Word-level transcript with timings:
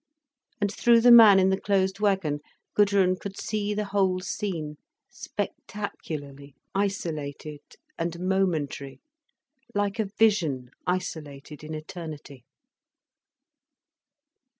And, 0.59 0.73
through 0.73 1.01
the 1.01 1.11
man 1.11 1.37
in 1.39 1.49
the 1.51 1.61
closed 1.61 1.99
wagon, 1.99 2.39
Gudrun 2.73 3.17
could 3.17 3.37
see 3.39 3.75
the 3.75 3.85
whole 3.85 4.19
scene 4.19 4.77
spectacularly, 5.11 6.55
isolated 6.73 7.59
and 7.99 8.19
momentary, 8.19 8.99
like 9.75 9.99
a 9.99 10.05
vision 10.05 10.71
isolated 10.87 11.63
in 11.63 11.75
eternity. 11.75 12.45